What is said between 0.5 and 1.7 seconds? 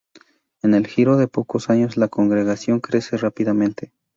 En el giro de pocos